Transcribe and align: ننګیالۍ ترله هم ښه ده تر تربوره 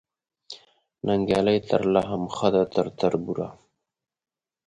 ننګیالۍ 1.05 1.57
ترله 1.69 2.01
هم 2.09 2.23
ښه 2.35 2.47
ده 2.53 2.63
تر 2.73 2.87
تربوره 2.99 3.47